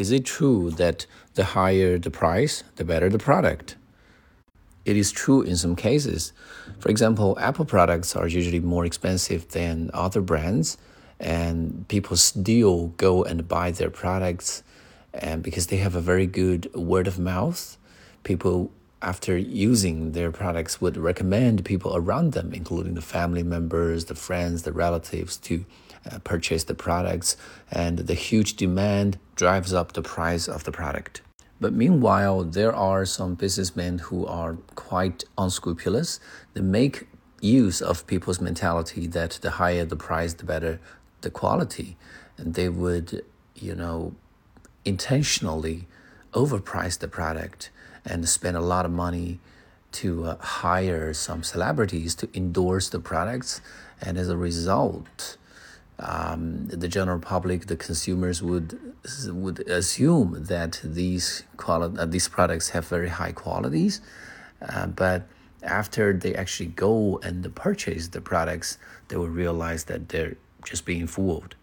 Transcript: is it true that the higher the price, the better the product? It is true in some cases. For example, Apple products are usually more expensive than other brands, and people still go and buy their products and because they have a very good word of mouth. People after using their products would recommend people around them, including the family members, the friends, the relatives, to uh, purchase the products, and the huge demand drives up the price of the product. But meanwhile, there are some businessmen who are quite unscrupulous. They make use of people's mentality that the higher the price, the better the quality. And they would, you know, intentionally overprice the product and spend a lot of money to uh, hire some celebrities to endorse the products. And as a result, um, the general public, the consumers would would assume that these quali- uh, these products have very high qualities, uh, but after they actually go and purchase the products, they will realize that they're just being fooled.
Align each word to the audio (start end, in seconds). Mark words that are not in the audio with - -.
is 0.00 0.10
it 0.10 0.24
true 0.24 0.70
that 0.72 1.06
the 1.34 1.44
higher 1.44 1.98
the 1.98 2.10
price, 2.10 2.64
the 2.76 2.84
better 2.84 3.08
the 3.08 3.18
product? 3.18 3.76
It 4.84 4.96
is 4.96 5.12
true 5.12 5.42
in 5.42 5.56
some 5.56 5.76
cases. 5.76 6.32
For 6.78 6.88
example, 6.88 7.36
Apple 7.38 7.64
products 7.64 8.16
are 8.16 8.26
usually 8.26 8.60
more 8.60 8.86
expensive 8.86 9.48
than 9.48 9.90
other 9.92 10.20
brands, 10.20 10.78
and 11.20 11.86
people 11.88 12.16
still 12.16 12.88
go 12.96 13.24
and 13.24 13.46
buy 13.46 13.70
their 13.70 13.90
products 13.90 14.62
and 15.12 15.42
because 15.42 15.66
they 15.66 15.78
have 15.78 15.94
a 15.94 16.00
very 16.00 16.26
good 16.26 16.72
word 16.74 17.06
of 17.06 17.18
mouth. 17.18 17.76
People 18.24 18.70
after 19.00 19.36
using 19.36 20.12
their 20.12 20.30
products 20.30 20.80
would 20.80 20.96
recommend 20.96 21.64
people 21.64 21.96
around 21.96 22.32
them, 22.32 22.52
including 22.52 22.94
the 22.94 23.02
family 23.02 23.42
members, 23.42 24.06
the 24.06 24.14
friends, 24.14 24.62
the 24.62 24.72
relatives, 24.72 25.36
to 25.36 25.64
uh, 26.10 26.18
purchase 26.20 26.64
the 26.64 26.74
products, 26.74 27.36
and 27.70 27.98
the 27.98 28.14
huge 28.14 28.56
demand 28.56 29.18
drives 29.36 29.72
up 29.72 29.92
the 29.92 30.02
price 30.02 30.48
of 30.48 30.64
the 30.64 30.72
product. 30.72 31.22
But 31.60 31.72
meanwhile, 31.72 32.44
there 32.44 32.74
are 32.74 33.04
some 33.04 33.34
businessmen 33.34 33.98
who 33.98 34.26
are 34.26 34.54
quite 34.74 35.24
unscrupulous. 35.36 36.20
They 36.54 36.60
make 36.60 37.08
use 37.40 37.80
of 37.80 38.06
people's 38.06 38.40
mentality 38.40 39.06
that 39.08 39.38
the 39.42 39.50
higher 39.50 39.84
the 39.84 39.96
price, 39.96 40.34
the 40.34 40.44
better 40.44 40.80
the 41.20 41.30
quality. 41.30 41.96
And 42.36 42.54
they 42.54 42.68
would, 42.68 43.24
you 43.56 43.74
know, 43.74 44.14
intentionally 44.84 45.86
overprice 46.32 46.98
the 46.98 47.08
product 47.08 47.70
and 48.04 48.28
spend 48.28 48.56
a 48.56 48.60
lot 48.60 48.84
of 48.84 48.90
money 48.90 49.40
to 49.90 50.24
uh, 50.24 50.36
hire 50.38 51.12
some 51.14 51.42
celebrities 51.42 52.14
to 52.14 52.28
endorse 52.34 52.88
the 52.88 53.00
products. 53.00 53.60
And 54.00 54.18
as 54.18 54.28
a 54.28 54.36
result, 54.36 55.36
um, 55.98 56.66
the 56.66 56.88
general 56.88 57.18
public, 57.18 57.66
the 57.66 57.76
consumers 57.76 58.42
would 58.42 58.78
would 59.26 59.60
assume 59.68 60.44
that 60.44 60.80
these 60.84 61.44
quali- 61.56 61.98
uh, 61.98 62.06
these 62.06 62.28
products 62.28 62.70
have 62.70 62.86
very 62.86 63.08
high 63.08 63.32
qualities, 63.32 64.00
uh, 64.62 64.86
but 64.86 65.26
after 65.62 66.12
they 66.12 66.34
actually 66.34 66.68
go 66.68 67.18
and 67.22 67.54
purchase 67.54 68.08
the 68.08 68.20
products, 68.20 68.78
they 69.08 69.16
will 69.16 69.28
realize 69.28 69.84
that 69.84 70.08
they're 70.10 70.36
just 70.64 70.84
being 70.84 71.06
fooled. 71.06 71.56